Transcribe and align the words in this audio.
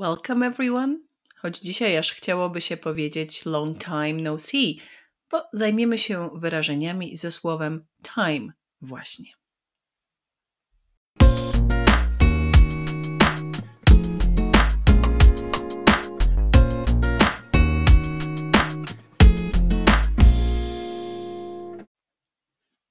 Welcome 0.00 0.46
everyone. 0.46 0.98
Choć 1.36 1.58
dzisiaj 1.58 1.96
aż 1.96 2.12
chciałoby 2.12 2.60
się 2.60 2.76
powiedzieć 2.76 3.46
long 3.46 3.78
time 3.84 4.12
no 4.12 4.38
see, 4.38 4.80
bo 5.30 5.42
zajmiemy 5.52 5.98
się 5.98 6.30
wyrażeniami 6.34 7.16
ze 7.16 7.30
słowem 7.30 7.86
time 8.14 8.52
właśnie. 8.80 9.32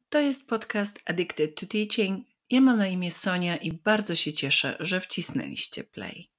To 0.09 0.19
jest 0.19 0.47
podcast 0.47 0.99
Addicted 1.05 1.59
to 1.59 1.65
Teaching. 1.65 2.27
Ja 2.49 2.61
mam 2.61 2.77
na 2.77 2.87
imię 2.87 3.11
Sonia 3.11 3.57
i 3.57 3.71
bardzo 3.71 4.15
się 4.15 4.33
cieszę, 4.33 4.77
że 4.79 5.01
wcisnęliście 5.01 5.83
play. 5.83 6.36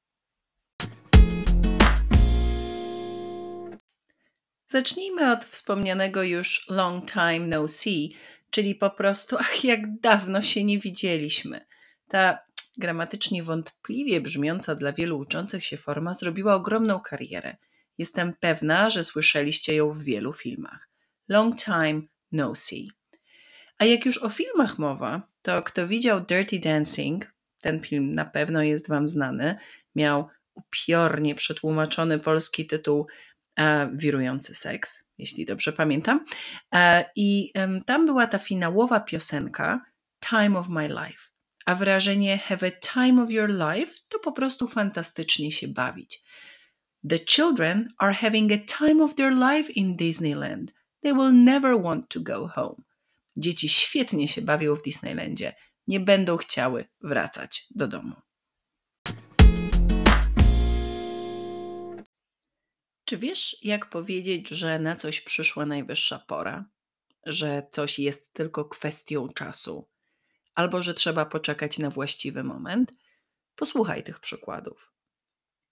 Zacznijmy 4.71 5.33
od 5.33 5.45
wspomnianego 5.45 6.23
już 6.23 6.67
long 6.69 7.13
time 7.13 7.41
no 7.41 7.69
see, 7.69 8.17
czyli 8.51 8.75
po 8.75 8.91
prostu 8.91 9.37
ach, 9.39 9.65
jak 9.65 10.01
dawno 10.01 10.43
się 10.43 10.65
nie 10.65 10.79
widzieliśmy. 10.79 11.67
Ta 12.09 12.39
gramatycznie 12.77 13.43
wątpliwie 13.43 14.21
brzmiąca 14.21 14.75
dla 14.75 14.93
wielu 14.93 15.19
uczących 15.19 15.65
się 15.65 15.77
forma 15.77 16.15
zrobiła 16.15 16.55
ogromną 16.55 17.01
karierę. 17.01 17.57
Jestem 17.99 18.35
pewna, 18.41 18.91
że 18.91 19.05
słyszeliście 19.05 19.75
ją 19.75 19.93
w 19.93 20.03
wielu 20.03 20.33
filmach. 20.33 20.89
Long 21.29 21.57
time 21.57 22.03
no 22.33 22.55
see. 22.55 22.91
A 23.79 23.85
jak 23.85 24.07
już 24.07 24.23
o 24.23 24.29
filmach 24.29 24.79
mowa, 24.79 25.23
to 25.43 25.63
kto 25.63 25.89
widział 25.89 26.21
Dirty 26.21 26.59
Dancing, 26.59 27.33
ten 27.61 27.81
film 27.81 28.15
na 28.15 28.25
pewno 28.25 28.63
jest 28.63 28.89
Wam 28.89 29.09
znany, 29.09 29.57
miał 29.95 30.29
upiornie 30.55 31.35
przetłumaczony 31.35 32.19
polski 32.19 32.67
tytuł 32.67 33.07
Wirujący 33.93 34.55
seks, 34.55 35.05
jeśli 35.19 35.47
dobrze 35.47 35.73
pamiętam. 35.73 36.25
E, 36.75 37.05
I 37.17 37.51
e, 37.55 37.81
tam 37.87 38.07
była 38.07 38.27
ta 38.27 38.39
finałowa 38.39 39.01
piosenka 39.01 39.81
Time 40.21 40.59
of 40.59 40.69
My 40.69 40.89
Life. 40.89 41.29
A 41.67 41.75
wyrażenie 41.75 42.39
have 42.39 42.67
a 42.67 42.71
time 42.71 43.23
of 43.23 43.31
your 43.31 43.51
life 43.51 43.93
to 44.09 44.19
po 44.19 44.33
prostu 44.33 44.69
fantastycznie 44.69 45.53
się 45.53 45.69
bawić. 45.69 46.23
The 47.09 47.19
children 47.19 47.89
are 47.99 48.15
having 48.15 48.53
a 48.53 48.59
time 48.79 49.05
of 49.05 49.15
their 49.15 49.33
life 49.33 49.73
in 49.73 49.97
Disneyland. 49.97 50.73
They 51.03 51.15
will 51.15 51.33
never 51.33 51.83
want 51.83 52.09
to 52.09 52.21
go 52.21 52.49
home. 52.49 52.83
Dzieci 53.37 53.69
świetnie 53.69 54.29
się 54.29 54.43
bawią 54.43 54.77
w 54.77 54.83
Disneylandzie. 54.83 55.55
Nie 55.87 56.01
będą 56.01 56.37
chciały 56.37 56.85
wracać 57.01 57.67
do 57.71 57.89
domu. 57.89 58.15
Czy 63.09 63.19
wiesz, 63.19 63.57
jak 63.63 63.87
powiedzieć, 63.87 64.49
że 64.49 64.79
na 64.79 64.97
coś 64.97 65.21
przyszła 65.21 65.67
najwyższa 65.67 66.19
pora? 66.19 66.65
Że 67.27 67.67
coś 67.71 67.99
jest 67.99 68.33
tylko 68.33 68.65
kwestią 68.65 69.29
czasu? 69.29 69.89
Albo 70.55 70.83
że 70.83 70.95
trzeba 70.95 71.27
poczekać 71.27 71.79
na 71.79 71.91
właściwy 71.91 72.45
moment? 72.45 72.93
Posłuchaj 73.57 74.03
tych 74.03 74.21
przykładów. 74.21 74.93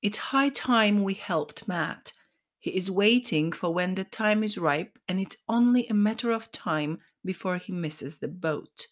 It's 0.05 0.19
high 0.19 0.57
time 0.67 1.05
we 1.07 1.15
helped 1.15 1.69
Matt. 1.69 2.15
He 2.65 2.71
is 2.71 2.91
waiting 2.91 3.57
for 3.57 3.75
when 3.75 3.95
the 3.95 4.05
time 4.05 4.47
is 4.47 4.57
ripe, 4.57 5.01
and 5.07 5.21
it's 5.21 5.37
only 5.47 5.87
a 5.91 5.95
matter 5.95 6.33
of 6.33 6.51
time 6.51 6.97
before 7.25 7.61
he 7.61 7.73
misses 7.73 8.19
the 8.19 8.29
boat. 8.29 8.89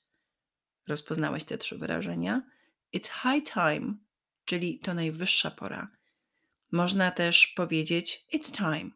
Rozpoznałeś 0.89 1.45
te 1.45 1.59
trzy 1.59 1.79
wyrażenia? 1.79 2.43
It's 2.95 3.11
high 3.23 3.53
time, 3.53 3.95
czyli 4.45 4.79
to 4.79 4.95
najwyższa 4.95 5.51
pora. 5.51 5.91
Można 6.75 7.11
też 7.11 7.47
powiedzieć 7.47 8.27
it's 8.33 8.53
time. 8.57 8.91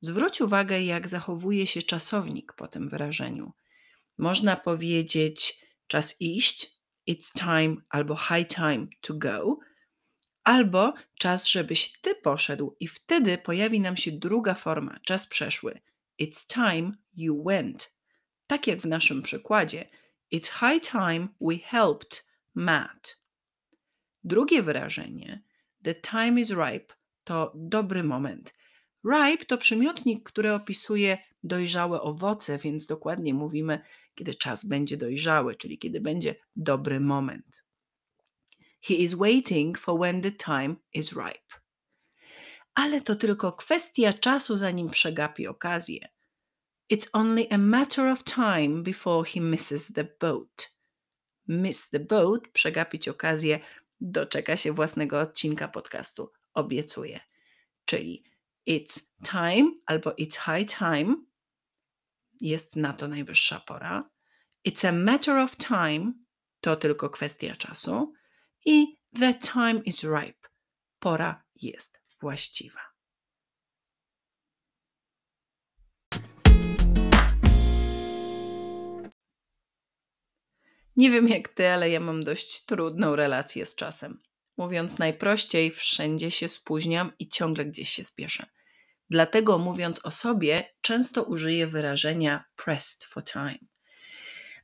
Zwróć 0.00 0.40
uwagę, 0.40 0.82
jak 0.82 1.08
zachowuje 1.08 1.66
się 1.66 1.82
czasownik 1.82 2.52
po 2.52 2.68
tym 2.68 2.88
wyrażeniu. 2.88 3.52
Można 4.18 4.56
powiedzieć 4.56 5.64
czas 5.86 6.20
iść, 6.20 6.72
it's 7.10 7.32
time 7.32 7.76
albo 7.88 8.16
high 8.16 8.48
time 8.48 8.86
to 9.00 9.14
go, 9.14 9.58
albo 10.44 10.94
czas, 11.18 11.46
żebyś 11.46 12.00
ty 12.00 12.14
poszedł 12.14 12.76
i 12.80 12.88
wtedy 12.88 13.38
pojawi 13.38 13.80
nam 13.80 13.96
się 13.96 14.12
druga 14.12 14.54
forma, 14.54 15.00
czas 15.04 15.26
przeszły. 15.26 15.80
It's 16.20 16.46
time 16.46 16.92
you 17.16 17.44
went. 17.44 17.94
Tak 18.46 18.66
jak 18.66 18.80
w 18.80 18.86
naszym 18.86 19.22
przykładzie. 19.22 19.88
It's 20.32 20.48
high 20.48 20.90
time 20.90 21.28
we 21.40 21.58
helped 21.58 22.26
Matt. 22.54 23.18
Drugie 24.24 24.62
wyrażenie, 24.62 25.42
the 25.82 25.94
time 25.94 26.40
is 26.40 26.50
ripe, 26.50 26.97
to 27.28 27.52
dobry 27.54 28.02
moment. 28.02 28.54
Ripe 29.04 29.44
to 29.44 29.58
przymiotnik, 29.58 30.22
który 30.22 30.52
opisuje 30.52 31.18
dojrzałe 31.42 32.00
owoce, 32.00 32.58
więc 32.58 32.86
dokładnie 32.86 33.34
mówimy, 33.34 33.80
kiedy 34.14 34.34
czas 34.34 34.64
będzie 34.64 34.96
dojrzały, 34.96 35.54
czyli 35.54 35.78
kiedy 35.78 36.00
będzie 36.00 36.34
dobry 36.56 37.00
moment. 37.00 37.64
He 38.80 38.94
is 38.94 39.14
waiting 39.14 39.78
for 39.78 40.00
when 40.00 40.22
the 40.22 40.30
time 40.30 40.76
is 40.94 41.12
ripe. 41.12 41.60
Ale 42.74 43.00
to 43.00 43.16
tylko 43.16 43.52
kwestia 43.52 44.12
czasu, 44.12 44.56
zanim 44.56 44.90
przegapi 44.90 45.46
okazję. 45.46 46.08
It's 46.92 47.08
only 47.12 47.46
a 47.50 47.58
matter 47.58 48.06
of 48.06 48.24
time 48.24 48.82
before 48.82 49.30
he 49.30 49.40
misses 49.40 49.92
the 49.92 50.04
boat. 50.20 50.78
Miss 51.48 51.90
the 51.90 52.00
boat, 52.00 52.48
przegapić 52.52 53.08
okazję, 53.08 53.60
doczeka 54.00 54.56
się 54.56 54.72
własnego 54.72 55.20
odcinka 55.20 55.68
podcastu, 55.68 56.30
obiecuję. 56.58 57.20
Czyli 57.84 58.24
it's 58.68 59.00
time 59.22 59.70
albo 59.86 60.10
it's 60.10 60.36
high 60.36 60.68
time, 60.78 61.16
jest 62.40 62.76
na 62.76 62.92
to 62.92 63.08
najwyższa 63.08 63.60
pora. 63.60 64.10
It's 64.68 64.88
a 64.88 64.92
matter 64.92 65.36
of 65.36 65.56
time, 65.56 66.12
to 66.60 66.76
tylko 66.76 67.10
kwestia 67.10 67.56
czasu. 67.56 68.12
I 68.64 68.86
the 69.20 69.34
time 69.34 69.82
is 69.84 70.02
ripe, 70.02 70.48
pora 70.98 71.44
jest 71.54 72.00
właściwa. 72.20 72.80
Nie 80.96 81.10
wiem 81.10 81.28
jak 81.28 81.48
ty, 81.48 81.68
ale 81.68 81.90
ja 81.90 82.00
mam 82.00 82.24
dość 82.24 82.64
trudną 82.64 83.16
relację 83.16 83.66
z 83.66 83.74
czasem. 83.74 84.27
Mówiąc 84.58 84.98
najprościej, 84.98 85.70
wszędzie 85.70 86.30
się 86.30 86.48
spóźniam 86.48 87.12
i 87.18 87.28
ciągle 87.28 87.64
gdzieś 87.64 87.88
się 87.88 88.04
spieszę. 88.04 88.46
Dlatego 89.10 89.58
mówiąc 89.58 90.00
o 90.04 90.10
sobie, 90.10 90.74
często 90.80 91.22
użyję 91.22 91.66
wyrażenia 91.66 92.44
pressed 92.56 93.04
for 93.04 93.24
time. 93.24 93.58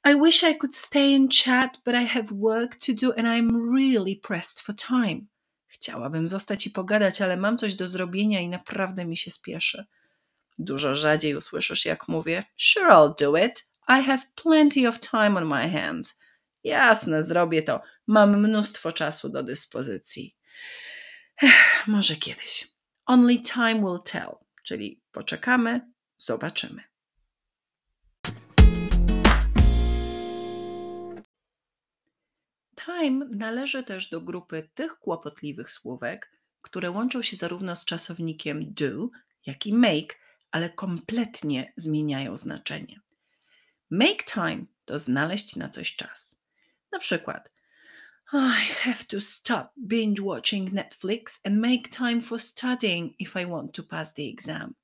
I 0.04 0.24
wish 0.24 0.42
I 0.42 0.58
could 0.58 0.76
stay 0.76 1.16
and 1.16 1.34
chat, 1.34 1.78
but 1.84 1.94
I 1.94 2.06
have 2.06 2.26
work 2.30 2.76
to 2.76 2.92
do 2.92 3.18
and 3.18 3.28
I'm 3.28 3.74
really 3.74 4.16
pressed 4.16 4.60
for 4.60 4.76
time. 4.76 5.20
Chciałabym 5.66 6.28
zostać 6.28 6.66
i 6.66 6.70
pogadać, 6.70 7.22
ale 7.22 7.36
mam 7.36 7.58
coś 7.58 7.74
do 7.74 7.86
zrobienia 7.86 8.40
i 8.40 8.48
naprawdę 8.48 9.04
mi 9.04 9.16
się 9.16 9.30
spieszy. 9.30 9.84
Dużo 10.58 10.96
rzadziej 10.96 11.34
usłyszysz, 11.34 11.84
jak 11.84 12.08
mówię: 12.08 12.44
Sure, 12.56 12.88
I'll 12.88 13.14
do 13.20 13.36
it. 13.36 13.68
I 13.88 14.02
have 14.02 14.22
plenty 14.34 14.88
of 14.88 15.00
time 15.00 15.36
on 15.36 15.46
my 15.46 15.70
hands. 15.70 16.18
Jasne, 16.64 17.22
zrobię 17.22 17.62
to. 17.62 17.80
Mam 18.06 18.40
mnóstwo 18.40 18.92
czasu 18.92 19.28
do 19.28 19.42
dyspozycji. 19.42 20.36
Ech, 21.42 21.86
może 21.86 22.16
kiedyś. 22.16 22.68
Only 23.06 23.40
time 23.40 23.74
will 23.74 23.98
tell, 24.04 24.30
czyli 24.64 25.02
poczekamy, 25.12 25.92
zobaczymy. 26.16 26.82
Time 32.84 33.26
należy 33.30 33.84
też 33.84 34.08
do 34.08 34.20
grupy 34.20 34.68
tych 34.74 34.98
kłopotliwych 34.98 35.72
słówek, 35.72 36.32
które 36.62 36.90
łączą 36.90 37.22
się 37.22 37.36
zarówno 37.36 37.76
z 37.76 37.84
czasownikiem 37.84 38.74
do, 38.74 39.08
jak 39.46 39.66
i 39.66 39.72
make, 39.72 40.18
ale 40.50 40.70
kompletnie 40.70 41.72
zmieniają 41.76 42.36
znaczenie. 42.36 43.00
Make 43.90 44.24
time 44.24 44.64
to 44.84 44.98
znaleźć 44.98 45.56
na 45.56 45.68
coś 45.68 45.96
czas. 45.96 46.40
Na 46.92 46.98
przykład, 46.98 47.53
I 48.32 48.66
have 48.82 49.04
to 49.08 49.20
stop 49.20 49.72
binge 49.76 50.20
watching 50.20 50.72
Netflix 50.72 51.40
and 51.44 51.60
make 51.60 51.88
time 51.90 52.20
for 52.20 52.40
studying 52.40 53.14
if 53.18 53.40
I 53.40 53.46
want 53.46 53.74
to 53.74 53.82
pass 53.82 54.14
the 54.14 54.22
exam. 54.22 54.74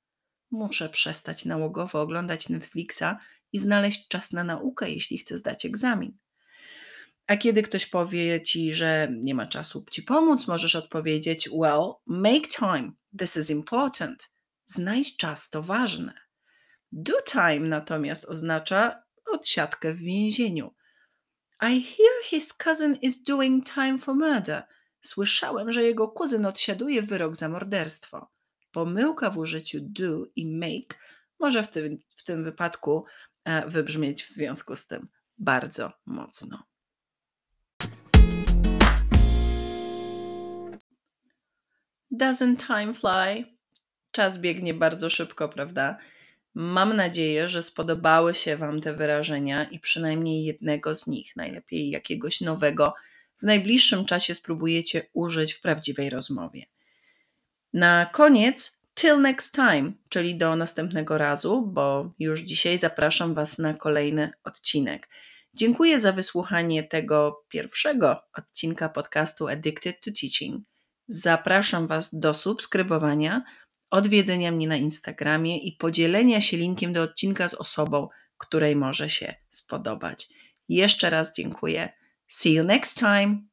Muszę 0.51 0.89
przestać 0.89 1.45
nałogowo 1.45 2.01
oglądać 2.01 2.49
Netflixa 2.49 3.17
i 3.53 3.59
znaleźć 3.59 4.07
czas 4.07 4.31
na 4.31 4.43
naukę, 4.43 4.89
jeśli 4.89 5.17
chcę 5.17 5.37
zdać 5.37 5.65
egzamin. 5.65 6.17
A 7.27 7.37
kiedy 7.37 7.63
ktoś 7.63 7.85
powie 7.85 8.41
ci, 8.41 8.73
że 8.73 9.07
nie 9.11 9.35
ma 9.35 9.45
czasu 9.45 9.85
ci 9.91 10.03
pomóc, 10.03 10.47
możesz 10.47 10.75
odpowiedzieć: 10.75 11.49
Well, 11.49 11.93
make 12.05 12.47
time. 12.47 12.91
This 13.19 13.37
is 13.37 13.49
important. 13.49 14.31
Znajdź 14.67 15.17
czas, 15.17 15.49
to 15.49 15.61
ważne. 15.61 16.13
Do 16.91 17.13
time 17.21 17.59
natomiast 17.59 18.25
oznacza 18.25 19.03
odsiadkę 19.25 19.93
w 19.93 19.97
więzieniu. 19.97 20.73
I 21.63 21.79
hear 21.79 22.23
his 22.23 22.53
cousin 22.53 22.95
is 23.01 23.23
doing 23.23 23.65
time 23.65 23.99
for 23.99 24.15
murder. 24.15 24.63
Słyszałem, 25.01 25.73
że 25.73 25.83
jego 25.83 26.07
kuzyn 26.07 26.45
odsiaduje 26.45 27.01
wyrok 27.01 27.35
za 27.35 27.49
morderstwo. 27.49 28.31
Pomyłka 28.71 29.29
w 29.29 29.37
użyciu 29.37 29.79
do 29.81 30.25
i 30.35 30.45
make 30.45 30.99
może 31.39 31.63
w 31.63 31.67
tym, 31.67 31.97
w 32.15 32.23
tym 32.23 32.43
wypadku 32.43 33.05
e, 33.43 33.69
wybrzmieć 33.69 34.23
w 34.23 34.29
związku 34.29 34.75
z 34.75 34.87
tym 34.87 35.07
bardzo 35.37 35.91
mocno. 36.05 36.63
Doesn't 42.11 42.57
time 42.67 42.93
fly? 42.93 43.57
Czas 44.11 44.37
biegnie 44.37 44.73
bardzo 44.73 45.09
szybko, 45.09 45.49
prawda? 45.49 45.97
Mam 46.53 46.95
nadzieję, 46.95 47.49
że 47.49 47.63
spodobały 47.63 48.35
się 48.35 48.57
Wam 48.57 48.81
te 48.81 48.93
wyrażenia 48.93 49.63
i 49.63 49.79
przynajmniej 49.79 50.45
jednego 50.45 50.95
z 50.95 51.07
nich, 51.07 51.35
najlepiej 51.35 51.89
jakiegoś 51.89 52.41
nowego, 52.41 52.93
w 53.41 53.43
najbliższym 53.43 54.05
czasie 54.05 54.35
spróbujecie 54.35 55.03
użyć 55.13 55.53
w 55.53 55.61
prawdziwej 55.61 56.09
rozmowie. 56.09 56.65
Na 57.73 58.05
koniec, 58.05 58.81
till 58.93 59.21
next 59.21 59.55
time, 59.55 59.91
czyli 60.09 60.35
do 60.35 60.55
następnego 60.55 61.17
razu, 61.17 61.61
bo 61.61 62.13
już 62.19 62.41
dzisiaj 62.41 62.77
zapraszam 62.77 63.33
Was 63.33 63.57
na 63.57 63.73
kolejny 63.73 64.31
odcinek. 64.43 65.09
Dziękuję 65.53 65.99
za 65.99 66.11
wysłuchanie 66.11 66.83
tego 66.83 67.45
pierwszego 67.49 68.21
odcinka 68.33 68.89
podcastu 68.89 69.47
Addicted 69.47 70.01
to 70.01 70.11
Teaching. 70.21 70.65
Zapraszam 71.07 71.87
Was 71.87 72.09
do 72.13 72.33
subskrybowania, 72.33 73.43
odwiedzenia 73.91 74.51
mnie 74.51 74.67
na 74.67 74.75
Instagramie 74.75 75.57
i 75.57 75.71
podzielenia 75.71 76.41
się 76.41 76.57
linkiem 76.57 76.93
do 76.93 77.03
odcinka 77.03 77.49
z 77.49 77.53
osobą, 77.53 78.07
której 78.37 78.75
może 78.75 79.09
się 79.09 79.35
spodobać. 79.49 80.27
Jeszcze 80.69 81.09
raz 81.09 81.35
dziękuję. 81.35 81.89
See 82.27 82.53
you 82.53 82.63
next 82.63 82.97
time. 82.97 83.50